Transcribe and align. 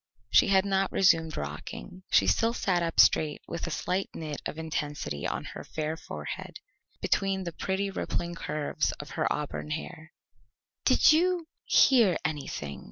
She 0.31 0.47
had 0.47 0.65
not 0.65 0.91
resumed 0.91 1.37
rocking. 1.37 2.01
She 2.09 2.25
still 2.25 2.55
sat 2.55 2.81
up 2.81 2.99
straight 2.99 3.39
with 3.47 3.67
a 3.67 3.69
slight 3.69 4.09
knit 4.15 4.41
of 4.47 4.57
intensity 4.57 5.27
on 5.27 5.43
her 5.53 5.63
fair 5.63 5.95
forehead, 5.95 6.57
between 7.03 7.43
the 7.43 7.51
pretty 7.53 7.91
rippling 7.91 8.33
curves 8.33 8.93
of 8.93 9.11
her 9.11 9.31
auburn 9.31 9.69
hair. 9.69 10.11
"Did 10.85 11.13
you 11.13 11.45
hear 11.67 12.17
anything?" 12.25 12.79